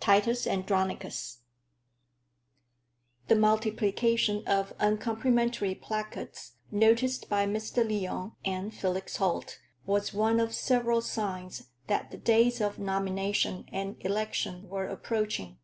[0.00, 1.42] Titus Andronicus
[3.28, 7.88] The multiplication of uncomplimentary placards noticed by Mr.
[7.88, 13.94] Lyon and Felix Holt was one of several signs that the days of nomination and
[14.04, 15.56] election were approaching.